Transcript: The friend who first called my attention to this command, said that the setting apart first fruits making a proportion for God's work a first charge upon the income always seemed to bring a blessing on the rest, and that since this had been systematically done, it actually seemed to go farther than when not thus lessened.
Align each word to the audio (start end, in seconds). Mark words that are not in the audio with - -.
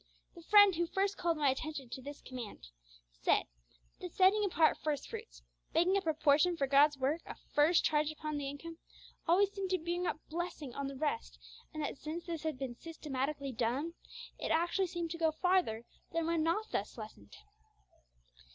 The 0.33 0.41
friend 0.41 0.73
who 0.73 0.87
first 0.87 1.15
called 1.15 1.37
my 1.37 1.49
attention 1.51 1.87
to 1.89 2.01
this 2.01 2.21
command, 2.23 2.69
said 3.11 3.43
that 3.99 4.07
the 4.07 4.09
setting 4.09 4.43
apart 4.43 4.79
first 4.79 5.07
fruits 5.07 5.43
making 5.75 5.95
a 5.95 6.01
proportion 6.01 6.57
for 6.57 6.65
God's 6.65 6.97
work 6.97 7.21
a 7.27 7.35
first 7.53 7.85
charge 7.85 8.09
upon 8.11 8.37
the 8.37 8.49
income 8.49 8.79
always 9.27 9.51
seemed 9.51 9.69
to 9.69 9.77
bring 9.77 10.07
a 10.07 10.15
blessing 10.27 10.73
on 10.73 10.87
the 10.87 10.97
rest, 10.97 11.37
and 11.71 11.83
that 11.83 11.99
since 11.99 12.25
this 12.25 12.41
had 12.41 12.57
been 12.57 12.73
systematically 12.73 13.51
done, 13.51 13.93
it 14.39 14.49
actually 14.49 14.87
seemed 14.87 15.11
to 15.11 15.19
go 15.19 15.31
farther 15.33 15.85
than 16.11 16.25
when 16.25 16.41
not 16.41 16.71
thus 16.71 16.97
lessened. 16.97 17.37